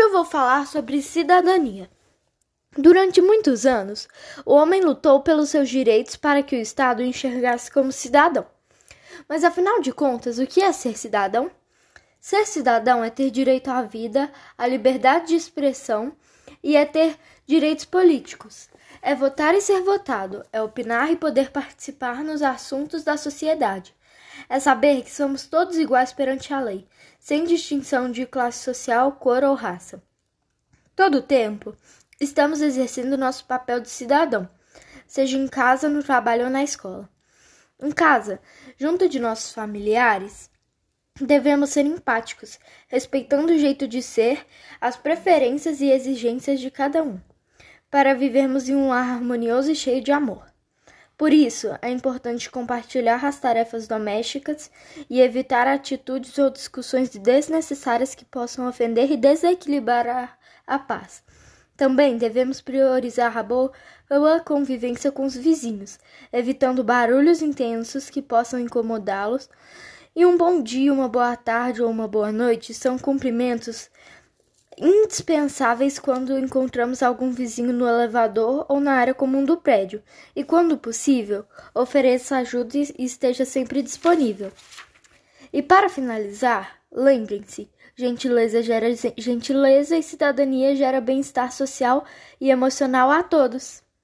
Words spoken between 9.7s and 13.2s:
de contas, o que é ser cidadão? Ser cidadão é